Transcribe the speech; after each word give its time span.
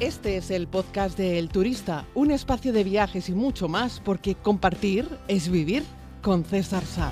Este 0.00 0.36
es 0.36 0.52
el 0.52 0.68
podcast 0.68 1.18
de 1.18 1.40
El 1.40 1.48
Turista, 1.48 2.06
un 2.14 2.30
espacio 2.30 2.72
de 2.72 2.84
viajes 2.84 3.28
y 3.28 3.34
mucho 3.34 3.66
más, 3.66 4.00
porque 4.04 4.36
compartir 4.36 5.08
es 5.26 5.48
vivir 5.48 5.82
con 6.22 6.44
César 6.44 6.84
Sá. 6.84 7.10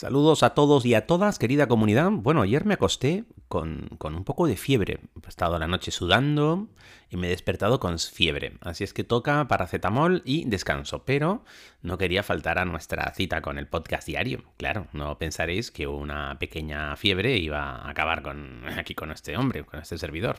Saludos 0.00 0.42
a 0.42 0.54
todos 0.54 0.86
y 0.86 0.94
a 0.94 1.06
todas, 1.06 1.38
querida 1.38 1.68
comunidad. 1.68 2.10
Bueno, 2.10 2.40
ayer 2.40 2.64
me 2.64 2.72
acosté 2.72 3.24
con, 3.48 3.86
con, 3.98 4.14
un 4.14 4.24
poco 4.24 4.46
de 4.46 4.56
fiebre. 4.56 5.00
He 5.22 5.28
estado 5.28 5.58
la 5.58 5.66
noche 5.66 5.90
sudando 5.90 6.68
y 7.10 7.18
me 7.18 7.26
he 7.26 7.30
despertado 7.30 7.80
con 7.80 7.98
fiebre. 7.98 8.56
Así 8.62 8.82
es 8.82 8.94
que 8.94 9.04
toca 9.04 9.46
paracetamol 9.46 10.22
y 10.24 10.46
descanso. 10.46 11.04
Pero 11.04 11.44
no 11.82 11.98
quería 11.98 12.22
faltar 12.22 12.58
a 12.58 12.64
nuestra 12.64 13.12
cita 13.14 13.42
con 13.42 13.58
el 13.58 13.66
podcast 13.66 14.06
diario. 14.06 14.44
Claro, 14.56 14.86
no 14.94 15.18
pensaréis 15.18 15.70
que 15.70 15.86
una 15.86 16.38
pequeña 16.38 16.96
fiebre 16.96 17.36
iba 17.36 17.60
a 17.60 17.90
acabar 17.90 18.22
con, 18.22 18.62
aquí 18.78 18.94
con 18.94 19.12
este 19.12 19.36
hombre, 19.36 19.64
con 19.64 19.80
este 19.80 19.98
servidor. 19.98 20.38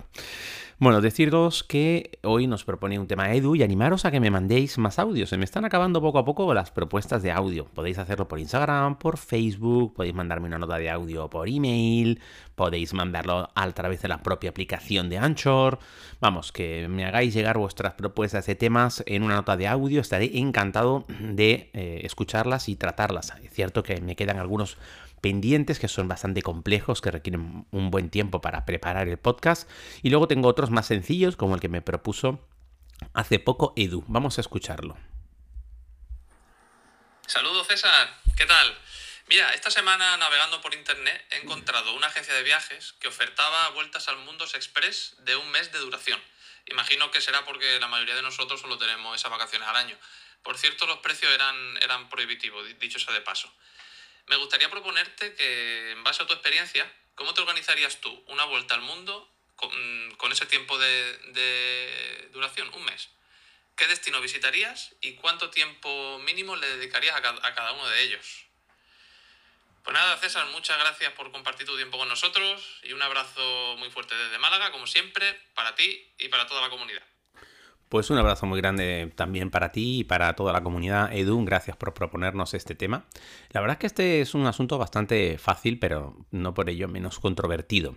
Bueno, 0.81 0.99
deciros 0.99 1.63
que 1.63 2.17
hoy 2.23 2.47
nos 2.47 2.63
propone 2.63 2.97
un 2.97 3.05
tema 3.05 3.31
Edu 3.35 3.55
y 3.55 3.61
animaros 3.61 4.03
a 4.05 4.09
que 4.09 4.19
me 4.19 4.31
mandéis 4.31 4.79
más 4.79 4.97
audios. 4.97 5.29
Se 5.29 5.37
me 5.37 5.45
están 5.45 5.63
acabando 5.63 6.01
poco 6.01 6.17
a 6.17 6.25
poco 6.25 6.51
las 6.55 6.71
propuestas 6.71 7.21
de 7.21 7.31
audio. 7.31 7.65
Podéis 7.65 7.99
hacerlo 7.99 8.27
por 8.27 8.39
Instagram, 8.39 8.97
por 8.97 9.19
Facebook, 9.19 9.93
podéis 9.93 10.15
mandarme 10.15 10.47
una 10.47 10.57
nota 10.57 10.79
de 10.79 10.89
audio 10.89 11.29
por 11.29 11.47
email, 11.47 12.19
podéis 12.55 12.95
mandarlo 12.95 13.51
a 13.53 13.71
través 13.73 14.01
de 14.01 14.07
la 14.07 14.23
propia 14.23 14.49
aplicación 14.49 15.07
de 15.07 15.19
Anchor. 15.19 15.77
Vamos, 16.19 16.51
que 16.51 16.87
me 16.87 17.05
hagáis 17.05 17.35
llegar 17.35 17.59
vuestras 17.59 17.93
propuestas 17.93 18.47
de 18.47 18.55
temas 18.55 19.03
en 19.05 19.21
una 19.21 19.35
nota 19.35 19.57
de 19.57 19.67
audio. 19.67 20.01
Estaré 20.01 20.35
encantado 20.39 21.05
de 21.19 21.69
eh, 21.73 22.01
escucharlas 22.05 22.69
y 22.69 22.75
tratarlas. 22.75 23.35
Es 23.43 23.53
cierto 23.53 23.83
que 23.83 24.01
me 24.01 24.15
quedan 24.15 24.39
algunos 24.39 24.79
pendientes 25.21 25.79
que 25.79 25.87
son 25.87 26.07
bastante 26.07 26.41
complejos, 26.41 26.99
que 26.99 27.11
requieren 27.11 27.67
un 27.71 27.91
buen 27.91 28.09
tiempo 28.09 28.41
para 28.41 28.65
preparar 28.65 29.07
el 29.07 29.17
podcast. 29.17 29.69
Y 30.01 30.09
luego 30.09 30.27
tengo 30.27 30.47
otros 30.49 30.71
más 30.71 30.87
sencillos, 30.87 31.37
como 31.37 31.55
el 31.55 31.61
que 31.61 31.69
me 31.69 31.81
propuso 31.81 32.45
hace 33.13 33.39
poco 33.39 33.73
Edu. 33.75 34.03
Vamos 34.07 34.37
a 34.37 34.41
escucharlo. 34.41 34.97
Saludos 37.27 37.67
César, 37.67 38.19
¿qué 38.35 38.45
tal? 38.45 38.77
Mira, 39.29 39.53
esta 39.53 39.71
semana 39.71 40.17
navegando 40.17 40.59
por 40.59 40.73
internet 40.73 41.25
he 41.31 41.37
encontrado 41.37 41.93
una 41.93 42.07
agencia 42.07 42.33
de 42.33 42.43
viajes 42.43 42.93
que 42.99 43.07
ofertaba 43.07 43.69
vueltas 43.69 44.09
al 44.09 44.17
mundo 44.17 44.43
express 44.43 45.15
de 45.19 45.37
un 45.37 45.49
mes 45.51 45.71
de 45.71 45.79
duración. 45.79 46.19
Imagino 46.65 47.09
que 47.11 47.21
será 47.21 47.45
porque 47.45 47.79
la 47.79 47.87
mayoría 47.87 48.15
de 48.15 48.21
nosotros 48.21 48.59
solo 48.59 48.77
tenemos 48.77 49.15
esas 49.15 49.31
vacaciones 49.31 49.67
al 49.67 49.77
año. 49.77 49.97
Por 50.43 50.57
cierto, 50.57 50.85
los 50.85 50.97
precios 50.97 51.31
eran, 51.31 51.55
eran 51.81 52.09
prohibitivos, 52.09 52.67
dicho 52.79 52.99
sea 52.99 53.13
de 53.13 53.21
paso. 53.21 53.49
Me 54.27 54.35
gustaría 54.37 54.69
proponerte 54.69 55.33
que, 55.35 55.91
en 55.91 56.03
base 56.03 56.23
a 56.23 56.27
tu 56.27 56.33
experiencia, 56.33 56.91
¿cómo 57.15 57.33
te 57.33 57.41
organizarías 57.41 57.99
tú 58.01 58.23
una 58.27 58.45
vuelta 58.45 58.75
al 58.75 58.81
mundo 58.81 59.29
con, 59.55 60.31
ese 60.31 60.45
tiempo 60.45 60.77
de, 60.77 61.17
de, 61.33 62.29
duración, 62.31 62.71
un 62.73 62.85
mes? 62.85 63.09
¿Qué 63.75 63.87
destino 63.87 64.21
visitarías 64.21 64.93
y 65.01 65.13
cuánto 65.13 65.49
tiempo 65.49 66.19
mínimo 66.19 66.55
le 66.55 66.67
dedicarías 66.77 67.15
a 67.15 67.21
cada, 67.21 67.45
a 67.45 67.53
cada 67.53 67.71
uno 67.73 67.87
de 67.89 68.01
ellos? 68.03 68.45
Pues 69.83 69.95
nada, 69.95 70.15
César, 70.17 70.45
muchas 70.47 70.77
gracias 70.77 71.11
por 71.13 71.31
compartir 71.31 71.65
tu 71.65 71.75
tiempo 71.75 71.97
con 71.97 72.07
nosotros 72.07 72.79
y 72.83 72.93
un 72.93 73.01
abrazo 73.01 73.75
muy 73.79 73.89
fuerte 73.89 74.15
desde 74.15 74.37
Málaga, 74.37 74.71
como 74.71 74.85
siempre, 74.85 75.33
para 75.55 75.73
ti 75.73 76.07
y 76.19 76.27
para 76.29 76.45
toda 76.45 76.61
la 76.61 76.69
comunidad. 76.69 77.03
Pues 77.91 78.09
un 78.09 78.17
abrazo 78.17 78.45
muy 78.45 78.61
grande 78.61 79.11
también 79.15 79.49
para 79.49 79.73
ti 79.73 79.99
y 79.99 80.03
para 80.05 80.33
toda 80.33 80.53
la 80.53 80.63
comunidad. 80.63 81.11
Edu, 81.11 81.43
gracias 81.43 81.75
por 81.75 81.93
proponernos 81.93 82.53
este 82.53 82.73
tema. 82.73 83.03
La 83.49 83.59
verdad 83.59 83.73
es 83.73 83.79
que 83.79 83.87
este 83.87 84.21
es 84.21 84.33
un 84.33 84.45
asunto 84.45 84.77
bastante 84.77 85.37
fácil, 85.37 85.77
pero 85.77 86.15
no 86.31 86.53
por 86.53 86.69
ello 86.69 86.87
menos 86.87 87.19
controvertido. 87.19 87.93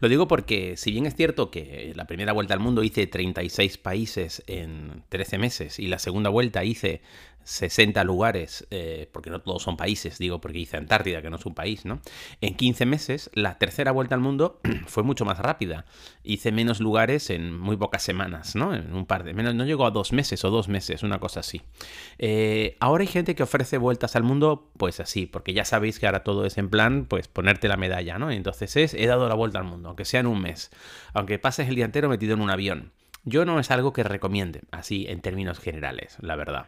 Lo 0.00 0.10
digo 0.10 0.28
porque 0.28 0.76
si 0.76 0.92
bien 0.92 1.06
es 1.06 1.16
cierto 1.16 1.50
que 1.50 1.94
la 1.96 2.06
primera 2.06 2.34
vuelta 2.34 2.52
al 2.52 2.60
mundo 2.60 2.82
hice 2.82 3.06
36 3.06 3.78
países 3.78 4.42
en 4.48 5.02
13 5.08 5.38
meses 5.38 5.78
y 5.78 5.86
la 5.86 5.98
segunda 5.98 6.28
vuelta 6.28 6.62
hice 6.62 7.00
60 7.48 8.04
lugares, 8.04 8.66
eh, 8.70 9.08
porque 9.10 9.30
no 9.30 9.40
todos 9.40 9.62
son 9.62 9.78
países, 9.78 10.18
digo 10.18 10.38
porque 10.38 10.58
hice 10.58 10.76
Antártida, 10.76 11.22
que 11.22 11.30
no 11.30 11.36
es 11.36 11.46
un 11.46 11.54
país, 11.54 11.86
¿no? 11.86 11.98
En 12.42 12.54
15 12.54 12.84
meses, 12.84 13.30
la 13.32 13.56
tercera 13.56 13.90
vuelta 13.90 14.14
al 14.14 14.20
mundo 14.20 14.60
fue 14.86 15.02
mucho 15.02 15.24
más 15.24 15.38
rápida. 15.38 15.86
Hice 16.22 16.52
menos 16.52 16.78
lugares 16.78 17.30
en 17.30 17.58
muy 17.58 17.78
pocas 17.78 18.02
semanas, 18.02 18.54
¿no? 18.54 18.74
En 18.74 18.94
un 18.94 19.06
par 19.06 19.24
de 19.24 19.32
menos, 19.32 19.54
no 19.54 19.64
llegó 19.64 19.86
a 19.86 19.90
dos 19.90 20.12
meses 20.12 20.44
o 20.44 20.50
dos 20.50 20.68
meses, 20.68 21.02
una 21.02 21.20
cosa 21.20 21.40
así. 21.40 21.62
Eh, 22.18 22.76
ahora 22.80 23.00
hay 23.00 23.08
gente 23.08 23.34
que 23.34 23.42
ofrece 23.42 23.78
vueltas 23.78 24.14
al 24.14 24.24
mundo, 24.24 24.70
pues 24.76 25.00
así, 25.00 25.24
porque 25.24 25.54
ya 25.54 25.64
sabéis 25.64 25.98
que 25.98 26.04
ahora 26.04 26.24
todo 26.24 26.44
es 26.44 26.58
en 26.58 26.68
plan, 26.68 27.06
pues 27.06 27.28
ponerte 27.28 27.66
la 27.66 27.78
medalla, 27.78 28.18
¿no? 28.18 28.30
Entonces 28.30 28.76
es, 28.76 28.92
he 28.92 29.06
dado 29.06 29.26
la 29.26 29.34
vuelta 29.34 29.58
al 29.58 29.64
mundo, 29.64 29.88
aunque 29.88 30.04
sea 30.04 30.20
en 30.20 30.26
un 30.26 30.42
mes, 30.42 30.70
aunque 31.14 31.38
pases 31.38 31.66
el 31.68 31.76
día 31.76 31.86
entero 31.86 32.10
metido 32.10 32.34
en 32.34 32.42
un 32.42 32.50
avión. 32.50 32.92
Yo 33.24 33.44
no 33.44 33.58
es 33.58 33.70
algo 33.70 33.92
que 33.92 34.04
recomiende, 34.04 34.62
así 34.70 35.06
en 35.08 35.20
términos 35.20 35.58
generales, 35.58 36.16
la 36.20 36.36
verdad. 36.36 36.66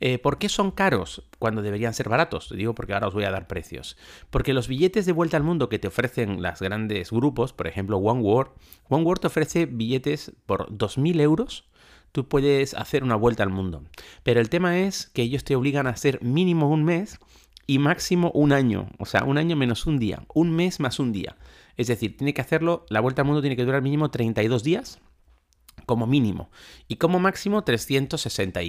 Eh, 0.00 0.18
¿Por 0.18 0.38
qué 0.38 0.48
son 0.48 0.70
caros 0.70 1.22
cuando 1.38 1.62
deberían 1.62 1.94
ser 1.94 2.08
baratos? 2.08 2.50
Digo 2.50 2.74
porque 2.74 2.94
ahora 2.94 3.08
os 3.08 3.14
voy 3.14 3.24
a 3.24 3.30
dar 3.30 3.46
precios. 3.46 3.96
Porque 4.30 4.54
los 4.54 4.66
billetes 4.66 5.06
de 5.06 5.12
vuelta 5.12 5.36
al 5.36 5.42
mundo 5.42 5.68
que 5.68 5.78
te 5.78 5.88
ofrecen 5.88 6.42
las 6.42 6.60
grandes 6.60 7.10
grupos, 7.10 7.52
por 7.52 7.66
ejemplo 7.66 7.98
One 7.98 8.22
World, 8.22 8.52
One 8.88 9.04
World 9.04 9.20
te 9.20 9.26
ofrece 9.28 9.66
billetes 9.66 10.32
por 10.46 10.68
2.000 10.70 11.20
euros. 11.20 11.68
Tú 12.12 12.26
puedes 12.26 12.74
hacer 12.74 13.04
una 13.04 13.14
vuelta 13.14 13.44
al 13.44 13.50
mundo. 13.50 13.84
Pero 14.24 14.40
el 14.40 14.48
tema 14.48 14.78
es 14.80 15.06
que 15.06 15.22
ellos 15.22 15.44
te 15.44 15.54
obligan 15.54 15.86
a 15.86 15.90
hacer 15.90 16.20
mínimo 16.22 16.68
un 16.68 16.82
mes 16.82 17.20
y 17.68 17.78
máximo 17.78 18.32
un 18.34 18.52
año. 18.52 18.88
O 18.98 19.06
sea, 19.06 19.22
un 19.22 19.38
año 19.38 19.54
menos 19.54 19.86
un 19.86 20.00
día. 20.00 20.24
Un 20.34 20.50
mes 20.50 20.80
más 20.80 20.98
un 20.98 21.12
día. 21.12 21.36
Es 21.76 21.86
decir, 21.86 22.16
tiene 22.16 22.34
que 22.34 22.40
hacerlo, 22.40 22.84
la 22.88 23.00
vuelta 23.00 23.22
al 23.22 23.26
mundo 23.26 23.42
tiene 23.42 23.54
que 23.54 23.64
durar 23.64 23.80
mínimo 23.80 24.10
32 24.10 24.64
días 24.64 25.00
como 25.90 26.06
mínimo. 26.06 26.50
Y 26.86 26.96
como 26.96 27.18
máximo 27.18 27.64
360 27.64 28.60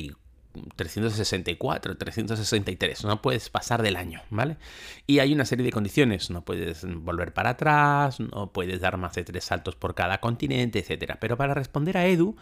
364, 0.76 1.98
363. 1.98 3.04
No 3.04 3.22
puedes 3.22 3.52
pasar 3.52 3.84
del 3.84 3.96
año, 3.96 4.22
¿vale? 4.32 4.58
Y 5.06 5.20
hay 5.20 5.34
una 5.34 5.46
serie 5.46 5.64
de 5.64 5.72
condiciones. 5.72 6.32
No 6.32 6.44
puedes 6.44 6.84
volver 6.84 7.32
para 7.32 7.52
atrás, 7.52 8.20
no 8.20 8.52
puedes 8.52 8.82
dar 8.82 8.98
más 8.98 9.14
de 9.14 9.24
tres 9.24 9.44
saltos 9.44 9.76
por 9.76 9.94
cada 9.94 10.20
continente, 10.20 10.80
etc. 10.80 11.18
Pero 11.22 11.38
para 11.38 11.54
responder 11.54 11.96
a 11.96 12.08
Edu, 12.08 12.36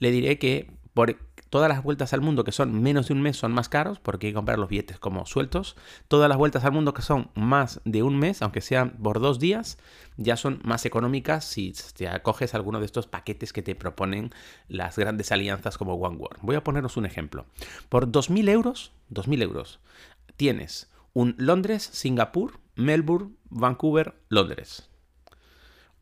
le 0.00 0.10
diré 0.10 0.36
que 0.36 0.68
por 0.94 1.16
todas 1.54 1.68
las 1.68 1.84
vueltas 1.84 2.12
al 2.12 2.20
mundo 2.20 2.42
que 2.42 2.50
son 2.50 2.82
menos 2.82 3.06
de 3.06 3.14
un 3.14 3.22
mes 3.22 3.36
son 3.36 3.52
más 3.52 3.68
caros 3.68 4.00
porque 4.00 4.26
hay 4.26 4.32
que 4.32 4.34
comprar 4.34 4.58
los 4.58 4.68
billetes 4.68 4.98
como 4.98 5.24
sueltos. 5.24 5.76
Todas 6.08 6.28
las 6.28 6.36
vueltas 6.36 6.64
al 6.64 6.72
mundo 6.72 6.94
que 6.94 7.02
son 7.02 7.30
más 7.36 7.80
de 7.84 8.02
un 8.02 8.18
mes, 8.18 8.42
aunque 8.42 8.60
sean 8.60 8.96
por 9.00 9.20
dos 9.20 9.38
días, 9.38 9.78
ya 10.16 10.36
son 10.36 10.58
más 10.64 10.84
económicas 10.84 11.44
si 11.44 11.72
te 11.96 12.08
acoges 12.08 12.56
alguno 12.56 12.80
de 12.80 12.86
estos 12.86 13.06
paquetes 13.06 13.52
que 13.52 13.62
te 13.62 13.76
proponen 13.76 14.32
las 14.66 14.98
grandes 14.98 15.30
alianzas 15.30 15.78
como 15.78 15.94
One 15.94 16.16
World. 16.16 16.40
Voy 16.42 16.56
a 16.56 16.64
poneros 16.64 16.96
un 16.96 17.06
ejemplo. 17.06 17.46
Por 17.88 18.10
2.000 18.10 18.48
euros, 18.48 18.90
2.000 19.12 19.42
euros, 19.42 19.78
tienes 20.36 20.90
un 21.12 21.36
Londres, 21.38 21.88
Singapur, 21.92 22.58
Melbourne, 22.74 23.36
Vancouver, 23.50 24.20
Londres. 24.28 24.90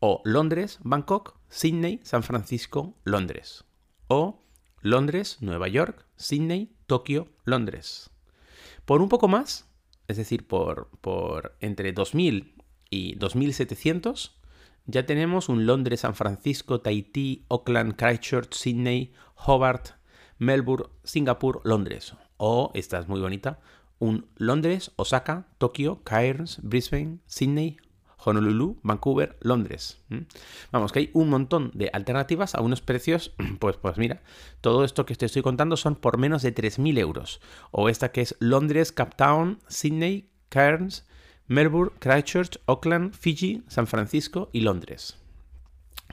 O 0.01 0.23
Londres, 0.25 0.79
Bangkok, 0.83 1.37
Sydney, 1.51 2.01
San 2.05 2.23
Francisco, 2.23 2.95
Londres. 3.05 3.67
O 4.09 4.42
Londres, 4.83 5.39
Nueva 5.41 5.69
York, 5.69 6.07
Sydney, 6.17 6.75
Tokio, 6.87 7.29
Londres. 7.45 8.11
Por 8.85 9.01
un 9.01 9.09
poco 9.09 9.29
más, 9.29 9.69
es 10.09 10.17
decir, 10.17 10.47
por, 10.47 10.91
por 11.01 11.57
entre 11.61 11.95
2.000 11.95 12.53
y 12.91 13.17
2.700, 13.17 14.33
ya 14.87 15.07
tenemos 15.07 15.49
un 15.49 15.67
Londres, 15.67 16.01
San 16.01 16.15
Francisco, 16.15 16.81
Tahití, 16.81 17.47
Auckland, 17.49 17.95
Christchurch, 17.97 18.53
Sydney, 18.55 19.13
Hobart, 19.37 19.91
Melbourne, 20.39 20.89
Singapur, 21.05 21.61
Londres. 21.65 22.15
O, 22.37 22.73
esta 22.75 22.99
es 22.99 23.09
muy 23.09 23.21
bonita, 23.21 23.61
un 24.01 24.27
Londres, 24.37 24.91
Osaka, 24.97 25.47
Tokio, 25.59 26.03
Cairns, 26.03 26.59
Brisbane, 26.63 27.21
Sydney, 27.27 27.77
Honolulu, 28.25 28.79
Vancouver, 28.83 29.37
Londres. 29.41 30.01
Vamos, 30.71 30.93
que 30.93 31.01
hay 31.01 31.11
un 31.13 31.29
montón 31.29 31.71
de 31.75 31.91
alternativas 31.93 32.55
a 32.55 32.61
unos 32.61 32.81
precios, 32.81 33.33
pues, 33.59 33.77
pues 33.77 33.99
mira, 33.99 34.23
todo 34.61 34.85
esto 34.85 35.07
que 35.07 35.15
te 35.15 35.27
estoy 35.27 35.43
contando 35.43 35.77
son 35.77 35.97
por 35.97 36.19
menos 36.19 36.43
de 36.43 36.55
3.000 36.55 36.99
euros. 36.99 37.41
O 37.71 37.89
esta 37.89 38.13
que 38.13 38.23
es 38.23 38.37
Londres, 38.39 38.93
Cape 38.93 39.17
Town, 39.17 39.59
Sydney, 39.69 40.31
Cairns, 40.49 41.07
Melbourne, 41.47 41.93
Christchurch, 41.99 42.59
Auckland, 42.67 43.15
Fiji, 43.15 43.63
San 43.69 43.87
Francisco 43.87 44.49
y 44.53 44.61
Londres. 44.61 45.17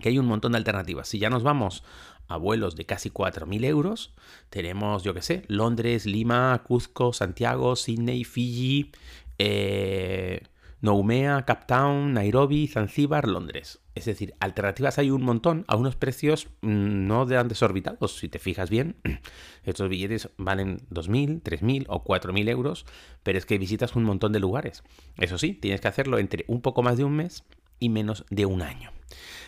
Que 0.01 0.09
hay 0.09 0.19
un 0.19 0.25
montón 0.25 0.53
de 0.53 0.57
alternativas. 0.57 1.07
Si 1.07 1.19
ya 1.19 1.29
nos 1.29 1.43
vamos 1.43 1.83
a 2.27 2.37
vuelos 2.37 2.75
de 2.75 2.85
casi 2.85 3.09
4.000 3.09 3.65
euros, 3.65 4.13
tenemos, 4.49 5.03
yo 5.03 5.13
qué 5.13 5.21
sé, 5.21 5.43
Londres, 5.47 6.05
Lima, 6.05 6.61
Cuzco, 6.65 7.11
Santiago, 7.11 7.75
Sydney, 7.75 8.23
Fiji, 8.23 8.91
eh, 9.39 10.43
Noumea, 10.81 11.45
Town, 11.67 12.13
Nairobi, 12.13 12.67
Zanzíbar, 12.67 13.27
Londres. 13.27 13.81
Es 13.95 14.05
decir, 14.05 14.33
alternativas 14.39 14.97
hay 14.97 15.11
un 15.11 15.23
montón 15.23 15.65
a 15.67 15.75
unos 15.75 15.97
precios 15.97 16.47
mm, 16.61 17.07
no 17.07 17.25
de 17.25 17.43
desorbitados. 17.43 18.17
Si 18.17 18.29
te 18.29 18.39
fijas 18.39 18.69
bien, 18.69 18.95
estos 19.65 19.89
billetes 19.89 20.29
valen 20.37 20.79
2.000, 20.89 21.41
3.000 21.43 21.85
o 21.89 22.03
4.000 22.05 22.49
euros, 22.49 22.85
pero 23.23 23.37
es 23.37 23.45
que 23.45 23.57
visitas 23.57 23.95
un 23.97 24.03
montón 24.05 24.31
de 24.31 24.39
lugares. 24.39 24.83
Eso 25.17 25.37
sí, 25.37 25.53
tienes 25.53 25.81
que 25.81 25.89
hacerlo 25.89 26.17
entre 26.17 26.45
un 26.47 26.61
poco 26.61 26.81
más 26.81 26.95
de 26.95 27.03
un 27.03 27.15
mes 27.15 27.43
y 27.79 27.89
menos 27.89 28.25
de 28.29 28.45
un 28.45 28.61
año. 28.61 28.91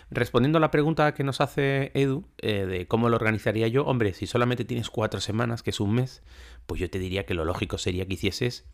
Respondiendo 0.09 0.57
a 0.57 0.61
la 0.61 0.71
pregunta 0.71 1.13
que 1.13 1.23
nos 1.23 1.39
hace 1.39 1.91
Edu 1.93 2.25
eh, 2.39 2.65
de 2.65 2.87
cómo 2.87 3.07
lo 3.07 3.15
organizaría 3.15 3.69
yo, 3.69 3.85
hombre, 3.85 4.13
si 4.13 4.27
solamente 4.27 4.65
tienes 4.65 4.89
cuatro 4.89 5.21
semanas, 5.21 5.63
que 5.63 5.69
es 5.69 5.79
un 5.79 5.93
mes, 5.93 6.23
pues 6.65 6.81
yo 6.81 6.89
te 6.89 6.99
diría 6.99 7.25
que 7.25 7.33
lo 7.33 7.45
lógico 7.45 7.77
sería 7.77 8.05
que 8.05 8.15
hicieses 8.15 8.65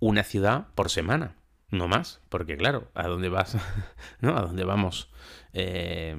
una 0.00 0.24
ciudad 0.24 0.66
por 0.74 0.90
semana 0.90 1.37
no 1.70 1.88
más, 1.88 2.20
porque 2.28 2.56
claro, 2.56 2.90
¿a 2.94 3.06
dónde 3.08 3.28
vas? 3.28 3.56
¿No? 4.20 4.36
¿A 4.36 4.42
dónde 4.42 4.64
vamos? 4.64 5.10
Eh, 5.52 6.16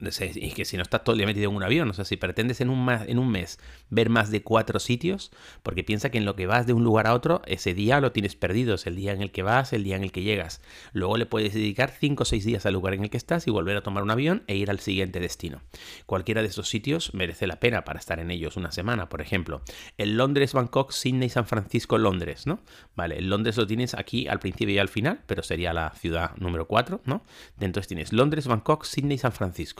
y 0.00 0.50
que 0.52 0.64
si 0.64 0.76
no 0.76 0.82
estás 0.82 1.04
todo 1.04 1.14
el 1.14 1.18
día 1.18 1.26
metido 1.26 1.50
en 1.50 1.56
un 1.56 1.62
avión, 1.62 1.90
o 1.90 1.92
sea, 1.92 2.04
si 2.04 2.16
pretendes 2.16 2.60
en 2.60 2.70
un, 2.70 2.88
en 2.88 3.18
un 3.18 3.30
mes 3.30 3.58
ver 3.90 4.08
más 4.10 4.30
de 4.30 4.42
cuatro 4.42 4.78
sitios, 4.78 5.30
porque 5.62 5.84
piensa 5.84 6.10
que 6.10 6.18
en 6.18 6.24
lo 6.24 6.36
que 6.36 6.46
vas 6.46 6.66
de 6.66 6.72
un 6.72 6.84
lugar 6.84 7.06
a 7.06 7.14
otro, 7.14 7.42
ese 7.46 7.74
día 7.74 8.00
lo 8.00 8.12
tienes 8.12 8.34
perdido, 8.34 8.74
es 8.74 8.86
el 8.86 8.96
día 8.96 9.12
en 9.12 9.22
el 9.22 9.30
que 9.30 9.42
vas, 9.42 9.72
el 9.72 9.84
día 9.84 9.96
en 9.96 10.04
el 10.04 10.12
que 10.12 10.22
llegas. 10.22 10.62
Luego 10.92 11.16
le 11.16 11.26
puedes 11.26 11.54
dedicar 11.54 11.90
cinco 11.90 12.22
o 12.22 12.26
seis 12.26 12.44
días 12.44 12.66
al 12.66 12.72
lugar 12.72 12.94
en 12.94 13.04
el 13.04 13.10
que 13.10 13.16
estás 13.16 13.46
y 13.46 13.50
volver 13.50 13.76
a 13.76 13.82
tomar 13.82 14.02
un 14.02 14.10
avión 14.10 14.42
e 14.46 14.56
ir 14.56 14.70
al 14.70 14.80
siguiente 14.80 15.20
destino. 15.20 15.62
Cualquiera 16.06 16.42
de 16.42 16.48
esos 16.48 16.68
sitios 16.68 17.12
merece 17.14 17.46
la 17.46 17.60
pena 17.60 17.84
para 17.84 17.98
estar 17.98 18.20
en 18.20 18.30
ellos 18.30 18.56
una 18.56 18.72
semana, 18.72 19.08
por 19.08 19.20
ejemplo. 19.20 19.62
El 19.98 20.16
Londres, 20.16 20.52
Bangkok, 20.52 20.92
Sydney, 20.92 21.28
San 21.28 21.46
Francisco, 21.46 21.98
Londres, 21.98 22.46
¿no? 22.46 22.60
Vale, 22.96 23.18
el 23.18 23.28
Londres 23.28 23.56
lo 23.56 23.66
tienes 23.66 23.94
aquí 23.94 24.28
al 24.28 24.38
principio 24.38 24.74
y 24.74 24.78
al 24.78 24.88
final, 24.88 25.20
pero 25.26 25.42
sería 25.42 25.72
la 25.72 25.90
ciudad 25.90 26.36
número 26.36 26.66
cuatro, 26.66 27.00
¿no? 27.04 27.22
Entonces 27.60 27.88
tienes 27.88 28.12
Londres, 28.12 28.46
Bangkok, 28.46 28.84
Sydney, 28.84 29.18
San 29.18 29.32
Francisco. 29.32 29.73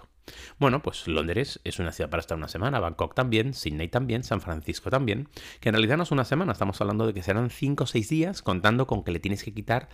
Bueno, 0.59 0.83
pues 0.83 1.07
Londres 1.07 1.61
es 1.65 1.79
una 1.79 1.93
ciudad 1.93 2.11
para 2.11 2.21
estar 2.21 2.39
una 2.39 2.49
semana, 2.49 2.81
Bangkok 2.81 3.15
también, 3.15 3.53
Sydney 3.53 3.89
también, 3.89 4.23
San 4.23 4.41
Francisco 4.41 4.89
también, 4.89 5.29
que 5.61 5.69
en 5.69 5.75
realidad 5.75 5.97
no 5.97 6.05
es 6.05 6.13
una 6.13 6.25
semana, 6.25 6.53
estamos 6.53 6.81
hablando 6.81 7.07
de 7.07 7.13
que 7.13 7.23
serán 7.23 7.51
5 7.51 7.85
o 7.85 7.87
6 7.87 8.09
días 8.09 8.43
contando 8.43 8.87
con 8.87 9.05
que 9.05 9.13
le 9.13 9.21
tienes 9.21 9.45
que 9.45 9.53
quitar 9.53 9.89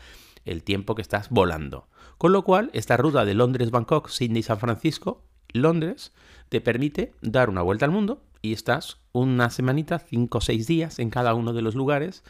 el 0.45 0.63
tiempo 0.63 0.95
que 0.95 1.03
estás 1.03 1.31
volando. 1.31 1.89
Con 2.19 2.33
lo 2.33 2.45
cual, 2.45 2.71
esta 2.75 2.97
ruta 2.97 3.25
de 3.25 3.35
Londres, 3.35 3.71
Bangkok, 3.71 4.09
Sydney, 4.09 4.43
San 4.43 4.59
Francisco, 4.59 5.25
Londres, 5.53 6.13
te 6.49 6.61
permite 6.61 7.13
dar 7.23 7.51
una 7.51 7.63
vuelta 7.63 7.85
al 7.85 7.91
mundo 7.91 8.23
y 8.43 8.53
estás 8.53 8.99
una 9.13 9.51
semanita, 9.51 9.99
5 9.99 10.39
o 10.39 10.41
6 10.41 10.67
días 10.67 10.99
en 10.99 11.11
cada 11.11 11.35
uno 11.35 11.53
de 11.53 11.63
los 11.63 11.75
lugares 11.75 12.23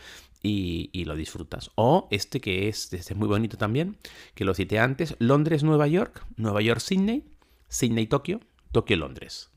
y, 0.42 1.04
lo 1.04 1.14
disfrutas. 1.16 1.70
O 1.74 2.08
este 2.10 2.40
que 2.40 2.68
es, 2.68 2.92
este 2.92 3.12
es 3.12 3.16
muy 3.16 3.28
bonito 3.28 3.56
también, 3.56 3.98
que 4.34 4.44
lo 4.44 4.54
cité 4.54 4.78
antes, 4.78 5.16
Londres, 5.18 5.62
Nueva 5.62 5.86
York, 5.86 6.24
Nueva 6.36 6.62
York, 6.62 6.80
Sydney, 7.70 7.90
Sydney, 7.90 8.06
Tokio, 8.06 8.40
Tokio, 8.72 8.96
Londres. 8.96 9.50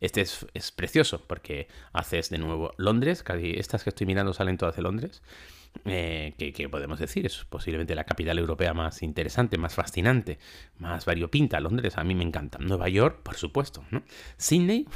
Este 0.00 0.20
es, 0.20 0.72
precioso 0.72 1.22
porque 1.26 1.68
haces 1.92 2.30
de 2.30 2.38
nuevo 2.38 2.72
Londres, 2.76 3.24
estas 3.38 3.84
que 3.84 3.90
estoy 3.90 4.06
mirando 4.06 4.32
salen 4.32 4.56
todas 4.56 4.76
de 4.76 4.82
Londres. 4.82 5.22
Eh, 5.84 6.34
que, 6.38 6.68
podemos 6.68 6.98
decir 6.98 7.26
es 7.26 7.44
posiblemente 7.44 7.94
la 7.94 8.04
capital 8.04 8.38
europea 8.38 8.72
más 8.72 9.02
interesante, 9.02 9.58
más 9.58 9.74
fascinante, 9.74 10.38
más 10.78 11.04
variopinta. 11.04 11.60
Londres 11.60 11.98
a 11.98 12.04
mí 12.04 12.14
me 12.14 12.24
encanta. 12.24 12.58
Nueva 12.58 12.88
York, 12.88 13.20
por 13.22 13.36
supuesto. 13.36 13.84
¿no? 13.90 14.02
Sydney, 14.36 14.86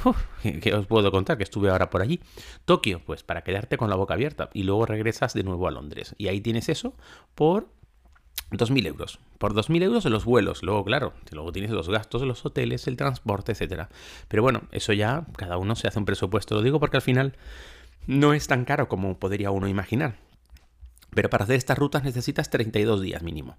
que 0.61 0.73
os 0.73 0.87
puedo 0.87 1.11
contar 1.11 1.37
que 1.37 1.43
estuve 1.43 1.69
ahora 1.69 1.89
por 1.89 2.01
allí. 2.01 2.19
Tokio, 2.65 3.01
pues 3.05 3.23
para 3.23 3.43
quedarte 3.43 3.77
con 3.77 3.89
la 3.89 3.95
boca 3.95 4.15
abierta 4.15 4.49
y 4.53 4.63
luego 4.63 4.85
regresas 4.85 5.33
de 5.33 5.43
nuevo 5.43 5.67
a 5.67 5.71
Londres. 5.71 6.15
Y 6.17 6.27
ahí 6.27 6.41
tienes 6.41 6.67
eso 6.69 6.95
por 7.35 7.69
2.000 8.57 8.87
euros. 8.87 9.19
Por 9.37 9.53
2.000 9.53 9.83
euros 9.83 10.05
los 10.05 10.25
vuelos. 10.25 10.63
Luego, 10.63 10.83
claro, 10.83 11.13
luego 11.31 11.51
tienes 11.51 11.71
los 11.71 11.89
gastos 11.89 12.21
de 12.21 12.27
los 12.27 12.45
hoteles, 12.45 12.87
el 12.87 12.97
transporte, 12.97 13.51
etc. 13.51 13.87
Pero 14.27 14.43
bueno, 14.43 14.63
eso 14.71 14.93
ya 14.93 15.25
cada 15.35 15.57
uno 15.57 15.75
se 15.75 15.87
hace 15.87 15.99
un 15.99 16.05
presupuesto. 16.05 16.55
Lo 16.55 16.61
digo 16.61 16.79
porque 16.79 16.97
al 16.97 17.03
final 17.03 17.35
no 18.07 18.33
es 18.33 18.47
tan 18.47 18.65
caro 18.65 18.87
como 18.87 19.17
podría 19.19 19.51
uno 19.51 19.67
imaginar. 19.67 20.15
Pero 21.11 21.29
para 21.29 21.43
hacer 21.43 21.55
estas 21.55 21.77
rutas 21.77 22.03
necesitas 22.03 22.49
32 22.49 23.01
días 23.01 23.23
mínimo. 23.23 23.57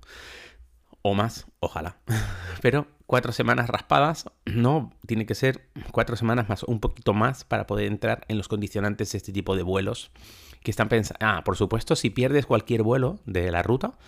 O 1.03 1.15
más, 1.15 1.47
ojalá. 1.61 1.99
Pero 2.63 2.87
cuatro 3.07 3.33
semanas 3.33 3.69
raspadas, 3.69 4.25
no, 4.47 4.93
tiene 5.07 5.27
que 5.27 5.35
ser 5.35 5.69
cuatro 5.91 6.17
semanas 6.17 6.49
más, 6.49 6.63
un 6.63 6.81
poquito 6.81 7.13
más 7.13 7.45
para 7.45 7.67
poder 7.67 7.87
entrar 7.87 8.25
en 8.29 8.39
los 8.39 8.49
condicionantes 8.49 9.13
de 9.13 9.19
este 9.19 9.33
tipo 9.33 9.55
de 9.55 9.63
vuelos 9.63 10.11
que 10.63 10.71
están 10.71 10.89
pensando. 10.89 11.19
Ah, 11.21 11.45
por 11.45 11.57
supuesto, 11.57 11.95
si 11.95 12.11
pierdes 12.11 12.47
cualquier 12.47 12.83
vuelo 12.83 13.21
de 13.27 13.51
la 13.51 13.63
ruta, 13.63 13.99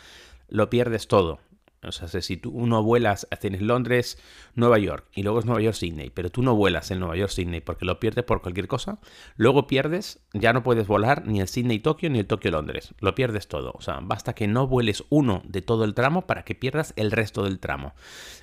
lo 0.48 0.70
pierdes 0.70 1.08
todo. 1.08 1.40
O 1.86 1.92
sea, 1.92 2.08
si 2.08 2.36
tú 2.36 2.50
uno 2.50 2.82
vuelas, 2.82 3.28
tienes 3.40 3.62
Londres, 3.62 4.18
Nueva 4.54 4.78
York 4.78 5.06
y 5.14 5.22
luego 5.22 5.38
es 5.38 5.44
Nueva 5.44 5.60
York, 5.60 5.76
Sydney, 5.76 6.10
pero 6.10 6.30
tú 6.30 6.42
no 6.42 6.56
vuelas 6.56 6.90
en 6.90 6.98
Nueva 6.98 7.16
York, 7.16 7.30
Sydney 7.30 7.60
porque 7.60 7.84
lo 7.84 8.00
pierdes 8.00 8.24
por 8.24 8.42
cualquier 8.42 8.66
cosa, 8.66 8.98
luego 9.36 9.66
pierdes, 9.66 10.20
ya 10.32 10.52
no 10.52 10.62
puedes 10.62 10.86
volar 10.86 11.26
ni 11.26 11.40
el 11.40 11.48
Sydney, 11.48 11.78
Tokio 11.78 12.10
ni 12.10 12.18
el 12.18 12.26
Tokio, 12.26 12.50
Londres. 12.50 12.94
Lo 12.98 13.14
pierdes 13.14 13.46
todo. 13.46 13.72
O 13.74 13.82
sea, 13.82 14.00
basta 14.02 14.34
que 14.34 14.48
no 14.48 14.66
vueles 14.66 15.04
uno 15.10 15.42
de 15.44 15.62
todo 15.62 15.84
el 15.84 15.94
tramo 15.94 16.26
para 16.26 16.44
que 16.44 16.54
pierdas 16.54 16.92
el 16.96 17.12
resto 17.12 17.44
del 17.44 17.60
tramo. 17.60 17.94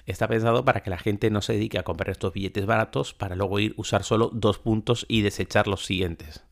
Está 0.05 0.27
pensado 0.27 0.63
para 0.63 0.81
que 0.81 0.89
la 0.89 0.97
gente 0.97 1.29
no 1.29 1.41
se 1.41 1.53
dedique 1.53 1.79
a 1.79 1.83
comprar 1.83 2.11
estos 2.11 2.33
billetes 2.33 2.65
baratos 2.65 3.13
para 3.13 3.35
luego 3.35 3.59
ir 3.59 3.73
usar 3.77 4.03
solo 4.03 4.29
dos 4.33 4.59
puntos 4.59 5.05
y 5.09 5.21
desechar 5.21 5.67
los 5.67 5.85
siguientes. 5.85 6.45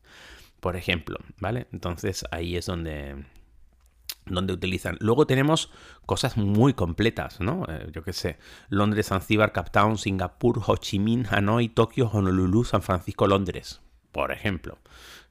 Por 0.60 0.76
ejemplo, 0.76 1.18
¿vale? 1.38 1.66
Entonces 1.72 2.24
ahí 2.30 2.56
es 2.56 2.66
donde 2.66 3.24
donde 4.26 4.52
utilizan. 4.52 4.96
Luego 5.00 5.26
tenemos 5.26 5.70
cosas 6.06 6.36
muy 6.36 6.74
completas, 6.74 7.40
¿no? 7.40 7.64
Eh, 7.68 7.88
yo 7.92 8.02
qué 8.02 8.12
sé, 8.12 8.38
Londres, 8.68 9.08
Zanzíbar, 9.08 9.52
Cape 9.52 9.70
Town, 9.70 9.98
Singapur, 9.98 10.60
Ho 10.66 10.76
Chi 10.76 10.98
Minh, 10.98 11.26
Hanoi, 11.30 11.68
Tokio, 11.68 12.08
Honolulu, 12.12 12.64
San 12.64 12.82
Francisco, 12.82 13.26
Londres, 13.26 13.80
por 14.12 14.32
ejemplo. 14.32 14.78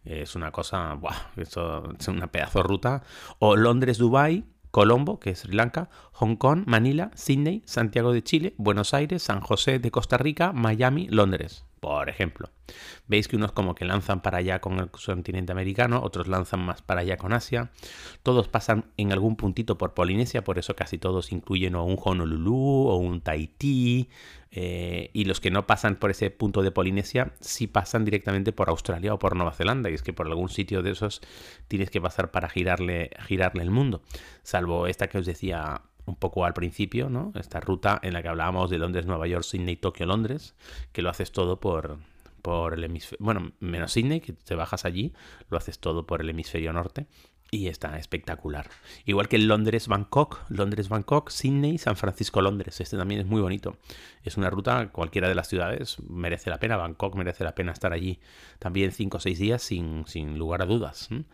Es 0.04 0.36
una 0.36 0.52
cosa, 0.52 0.96
¡buah! 0.96 1.16
Eso 1.38 1.84
es 2.00 2.08
una 2.08 2.28
pedazo 2.28 2.64
ruta. 2.64 3.04
O 3.40 3.56
Londres, 3.56 3.98
Dubai, 3.98 4.46
Colombo, 4.72 5.20
que 5.20 5.32
es 5.32 5.40
Sri 5.40 5.54
Lanka, 5.54 5.90
Hong 6.14 6.36
Kong, 6.36 6.64
Manila, 6.66 7.12
Sydney, 7.14 7.62
Santiago 7.66 8.12
de 8.12 8.24
Chile, 8.24 8.56
Buenos 8.58 8.94
Aires, 8.94 9.22
San 9.22 9.42
José 9.42 9.80
de 9.80 9.92
Costa 9.92 10.18
Rica, 10.18 10.54
Miami, 10.54 11.08
Londres 11.08 11.66
por 11.82 12.10
ejemplo. 12.10 12.52
Veis 13.08 13.28
que 13.28 13.36
unos 13.36 13.52
como 13.52 13.76
que 13.76 13.86
lanzan 13.86 14.22
para 14.22 14.38
allá 14.38 14.62
con 14.62 14.80
el 14.80 14.90
continente 14.92 15.52
americano, 15.52 16.00
otros 16.02 16.28
lanzan 16.28 16.62
más 16.62 16.82
para 16.84 17.02
allá 17.02 17.18
con 17.18 17.34
Asia. 17.34 17.72
Todos 18.24 18.48
pasan 18.48 18.86
en 18.98 19.12
algún 19.12 19.36
puntito 19.36 19.78
por 19.78 19.96
Polinesia, 19.96 20.44
por 20.44 20.60
eso 20.60 20.76
casi 20.76 21.00
todos 21.00 21.32
incluyen 21.32 21.76
o 21.76 21.84
un 21.84 21.98
Honolulu 22.02 22.88
o 22.88 22.96
un 22.98 23.22
Tahití. 23.22 24.10
Eh, 24.54 25.10
y 25.14 25.26
los 25.26 25.40
que 25.40 25.50
no 25.50 25.66
pasan 25.66 25.96
por 25.96 26.12
ese 26.12 26.30
punto 26.30 26.62
de 26.62 26.72
Polinesia, 26.72 27.34
sí 27.40 27.68
pasan 27.68 28.06
directamente 28.06 28.52
por 28.52 28.70
Australia 28.70 29.14
o 29.14 29.20
por 29.20 29.36
Nueva 29.36 29.54
Zelanda. 29.54 29.90
Y 29.90 29.96
es 29.96 30.04
que 30.04 30.14
por 30.14 30.28
algún 30.28 30.50
sitio 30.50 30.84
de 30.84 30.92
esos 30.92 31.22
tienes 31.68 31.90
que 31.90 32.00
pasar 32.00 32.30
para 32.30 32.48
girarle, 32.48 33.10
girarle 33.22 33.64
el 33.64 33.72
mundo. 33.72 34.04
Salvo 34.44 34.86
esta 34.86 35.08
que 35.08 35.18
os 35.18 35.26
decía 35.26 35.82
un 36.06 36.16
poco 36.16 36.46
al 36.46 36.54
principio, 36.54 37.10
¿no? 37.10 37.32
Esta 37.36 37.60
ruta 37.60 38.00
en 38.02 38.14
la 38.14 38.22
que 38.22 38.28
hablábamos 38.28 38.70
de 38.70 38.80
Londres, 38.80 39.06
Nueva 39.06 39.28
York, 39.28 39.44
Sydney, 39.44 39.76
Tokio, 39.76 40.06
Londres, 40.06 40.56
que 40.92 41.02
lo 41.02 41.10
haces 41.10 41.32
todo 41.32 41.60
por, 41.60 41.98
por 42.42 42.74
el 42.74 42.84
hemisferio, 42.84 43.24
bueno, 43.24 43.52
menos 43.60 43.92
Sydney, 43.92 44.22
que 44.22 44.34
te 44.34 44.56
bajas 44.56 44.86
allí, 44.86 45.14
lo 45.50 45.58
haces 45.58 45.80
todo 45.80 46.06
por 46.06 46.22
el 46.22 46.30
hemisferio 46.30 46.74
norte 46.74 47.08
y 47.54 47.68
está 47.68 47.98
espectacular. 47.98 48.70
Igual 49.06 49.28
que 49.28 49.38
Londres, 49.38 49.90
Bangkok, 49.90 50.40
Londres, 50.50 50.88
Bangkok, 50.88 51.30
Sydney, 51.30 51.78
San 51.78 51.98
Francisco, 51.98 52.42
Londres. 52.42 52.80
Este 52.80 52.98
también 52.98 53.20
es 53.20 53.28
muy 53.28 53.42
bonito. 53.42 53.76
Es 54.24 54.38
una 54.38 54.50
ruta, 54.50 54.90
cualquiera 54.94 55.28
de 55.28 55.36
las 55.36 55.50
ciudades 55.50 55.98
merece 56.08 56.50
la 56.50 56.60
pena. 56.60 56.78
Bangkok 56.78 57.14
merece 57.16 57.44
la 57.44 57.54
pena 57.54 57.74
estar 57.74 57.92
allí 57.92 58.20
también 58.58 58.94
5 58.94 59.18
o 59.18 59.20
6 59.20 59.38
días 59.38 59.62
sin, 59.62 60.06
sin 60.08 60.40
lugar 60.40 60.62
a 60.62 60.66
dudas. 60.66 61.10
Y 61.12 61.26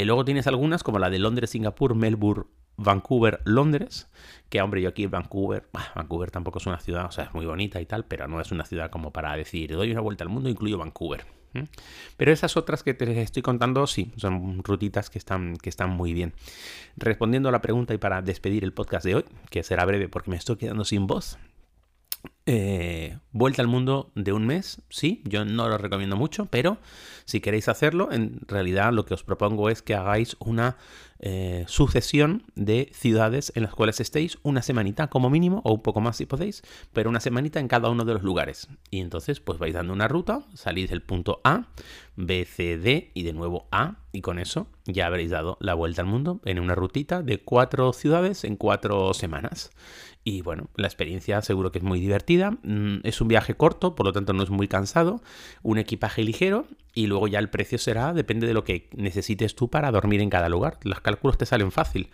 eh, 0.00 0.04
luego 0.06 0.24
tienes 0.24 0.46
algunas 0.46 0.82
como 0.82 0.98
la 0.98 1.10
de 1.10 1.18
Londres, 1.18 1.50
Singapur, 1.50 1.94
Melbourne, 1.94 2.46
Vancouver, 2.76 3.40
Londres, 3.44 4.08
que 4.48 4.60
hombre, 4.60 4.82
yo 4.82 4.88
aquí 4.88 5.06
Vancouver, 5.06 5.68
Vancouver 5.94 6.30
tampoco 6.30 6.58
es 6.58 6.66
una 6.66 6.78
ciudad, 6.78 7.06
o 7.06 7.12
sea, 7.12 7.24
es 7.24 7.34
muy 7.34 7.46
bonita 7.46 7.80
y 7.80 7.86
tal, 7.86 8.04
pero 8.04 8.28
no 8.28 8.40
es 8.40 8.52
una 8.52 8.64
ciudad 8.64 8.90
como 8.90 9.12
para 9.12 9.34
decir, 9.36 9.72
doy 9.72 9.90
una 9.92 10.00
vuelta 10.00 10.24
al 10.24 10.30
mundo, 10.30 10.48
incluyo 10.48 10.78
Vancouver. 10.78 11.24
Pero 12.16 12.32
esas 12.32 12.56
otras 12.56 12.82
que 12.82 12.94
te 12.94 13.22
estoy 13.22 13.42
contando, 13.42 13.86
sí, 13.86 14.12
son 14.16 14.62
rutitas 14.62 15.08
que 15.08 15.18
están, 15.18 15.56
que 15.56 15.70
están 15.70 15.90
muy 15.90 16.12
bien. 16.12 16.34
Respondiendo 16.96 17.48
a 17.48 17.52
la 17.52 17.62
pregunta 17.62 17.94
y 17.94 17.98
para 17.98 18.20
despedir 18.20 18.64
el 18.64 18.72
podcast 18.72 19.06
de 19.06 19.14
hoy, 19.16 19.24
que 19.50 19.62
será 19.62 19.84
breve 19.84 20.08
porque 20.08 20.30
me 20.30 20.36
estoy 20.36 20.56
quedando 20.56 20.84
sin 20.84 21.06
voz, 21.06 21.38
Eh, 22.48 23.18
vuelta 23.32 23.60
al 23.60 23.66
mundo 23.66 24.12
de 24.14 24.32
un 24.32 24.46
mes, 24.46 24.80
sí, 24.88 25.20
yo 25.24 25.44
no 25.44 25.68
lo 25.68 25.78
recomiendo 25.78 26.16
mucho, 26.16 26.46
pero 26.46 26.78
si 27.24 27.40
queréis 27.40 27.68
hacerlo, 27.68 28.12
en 28.12 28.38
realidad 28.46 28.92
lo 28.92 29.04
que 29.04 29.14
os 29.14 29.24
propongo 29.24 29.68
es 29.68 29.82
que 29.82 29.96
hagáis 29.96 30.36
una 30.38 30.76
eh, 31.18 31.64
sucesión 31.66 32.44
de 32.54 32.88
ciudades 32.92 33.50
en 33.56 33.64
las 33.64 33.74
cuales 33.74 33.98
estéis 33.98 34.38
una 34.44 34.62
semanita 34.62 35.08
como 35.08 35.28
mínimo, 35.28 35.60
o 35.64 35.72
un 35.72 35.82
poco 35.82 36.00
más 36.00 36.18
si 36.18 36.26
podéis, 36.26 36.62
pero 36.92 37.10
una 37.10 37.18
semanita 37.18 37.58
en 37.58 37.66
cada 37.66 37.90
uno 37.90 38.04
de 38.04 38.14
los 38.14 38.22
lugares. 38.22 38.68
Y 38.90 39.00
entonces 39.00 39.40
pues 39.40 39.58
vais 39.58 39.74
dando 39.74 39.92
una 39.92 40.06
ruta, 40.06 40.42
salís 40.54 40.88
del 40.88 41.02
punto 41.02 41.40
A, 41.42 41.66
B, 42.14 42.44
C, 42.44 42.78
D 42.78 43.10
y 43.12 43.24
de 43.24 43.32
nuevo 43.32 43.66
A, 43.72 43.96
y 44.12 44.20
con 44.20 44.38
eso 44.38 44.68
ya 44.84 45.08
habréis 45.08 45.30
dado 45.30 45.58
la 45.60 45.74
vuelta 45.74 46.02
al 46.02 46.06
mundo 46.06 46.40
en 46.44 46.60
una 46.60 46.76
rutita 46.76 47.22
de 47.22 47.38
cuatro 47.38 47.92
ciudades 47.92 48.44
en 48.44 48.54
cuatro 48.54 49.12
semanas. 49.14 49.72
Y 50.28 50.42
bueno, 50.42 50.70
la 50.74 50.88
experiencia 50.88 51.40
seguro 51.40 51.70
que 51.70 51.78
es 51.78 51.84
muy 51.84 52.00
divertida. 52.00 52.35
Mm, 52.62 52.98
es 53.02 53.20
un 53.20 53.28
viaje 53.28 53.54
corto, 53.54 53.94
por 53.94 54.06
lo 54.06 54.12
tanto 54.12 54.32
no 54.32 54.42
es 54.42 54.50
muy 54.50 54.68
cansado. 54.68 55.22
Un 55.62 55.78
equipaje 55.78 56.22
ligero 56.22 56.66
y 56.94 57.06
luego 57.06 57.28
ya 57.28 57.38
el 57.38 57.50
precio 57.50 57.78
será, 57.78 58.12
depende 58.12 58.46
de 58.46 58.54
lo 58.54 58.64
que 58.64 58.88
necesites 58.94 59.54
tú 59.54 59.68
para 59.68 59.90
dormir 59.90 60.20
en 60.20 60.30
cada 60.30 60.48
lugar. 60.48 60.78
Los 60.82 61.00
cálculos 61.00 61.38
te 61.38 61.46
salen 61.46 61.72
fácil, 61.72 62.10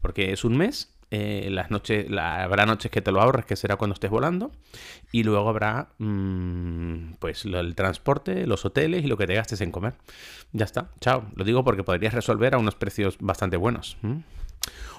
porque 0.00 0.32
es 0.32 0.44
un 0.44 0.56
mes. 0.56 0.94
Eh, 1.14 1.48
las 1.50 1.70
noches, 1.70 2.06
habrá 2.18 2.64
noches 2.64 2.90
que 2.90 3.02
te 3.02 3.12
lo 3.12 3.20
ahorres, 3.20 3.44
que 3.44 3.54
será 3.54 3.76
cuando 3.76 3.92
estés 3.92 4.10
volando, 4.10 4.50
y 5.12 5.24
luego 5.24 5.50
habrá 5.50 5.88
mm, 5.98 7.16
pues 7.18 7.44
el 7.44 7.74
transporte, 7.74 8.46
los 8.46 8.64
hoteles 8.64 9.04
y 9.04 9.08
lo 9.08 9.18
que 9.18 9.26
te 9.26 9.34
gastes 9.34 9.60
en 9.60 9.70
comer. 9.70 9.92
Ya 10.52 10.64
está, 10.64 10.88
chao. 11.00 11.26
Lo 11.34 11.44
digo 11.44 11.64
porque 11.64 11.84
podrías 11.84 12.14
resolver 12.14 12.54
a 12.54 12.58
unos 12.58 12.76
precios 12.76 13.18
bastante 13.20 13.58
buenos. 13.58 13.98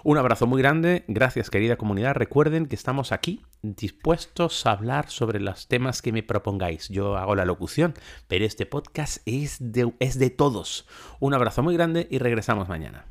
Un 0.05 0.17
abrazo 0.17 0.47
muy 0.47 0.61
grande, 0.61 1.05
gracias 1.07 1.49
querida 1.49 1.77
comunidad. 1.77 2.15
Recuerden 2.15 2.65
que 2.65 2.75
estamos 2.75 3.13
aquí 3.13 3.41
dispuestos 3.61 4.65
a 4.65 4.71
hablar 4.71 5.09
sobre 5.09 5.39
los 5.39 5.69
temas 5.69 6.01
que 6.01 6.11
me 6.11 6.23
propongáis. 6.23 6.89
Yo 6.89 7.15
hago 7.15 7.35
la 7.35 7.45
locución, 7.45 7.93
pero 8.27 8.43
este 8.43 8.65
podcast 8.65 9.19
es 9.25 9.55
de, 9.61 9.93
es 9.99 10.19
de 10.19 10.29
todos. 10.29 10.85
Un 11.21 11.33
abrazo 11.33 11.63
muy 11.63 11.73
grande 11.75 12.09
y 12.11 12.17
regresamos 12.17 12.67
mañana. 12.67 13.05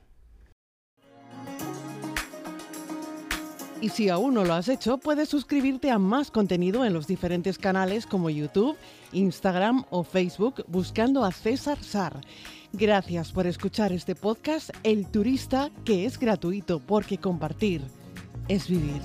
Y 3.81 3.89
si 3.89 4.11
aún 4.11 4.35
no 4.35 4.45
lo 4.45 4.53
has 4.53 4.69
hecho, 4.69 4.99
puedes 4.99 5.31
suscribirte 5.31 5.91
a 5.91 5.99
más 5.99 6.31
contenido 6.31 6.85
en 6.85 6.93
los 6.93 7.07
diferentes 7.07 7.57
canales 7.57 8.07
como 8.07 8.29
YouTube, 8.29 8.77
Instagram 9.13 9.87
o 9.89 10.05
Facebook 10.05 10.65
buscando 10.69 11.25
a 11.25 11.33
César 11.33 11.83
Sar. 11.83 12.21
Gracias 12.73 13.33
por 13.33 13.47
escuchar 13.47 13.93
este 13.93 14.15
podcast 14.15 14.71
El 14.83 15.07
Turista, 15.07 15.71
que 15.85 16.07
es 16.07 16.19
gratuito 16.19 16.81
porque 16.81 17.19
compartir 17.19 17.83
es 18.49 18.67
vivir. 18.69 19.03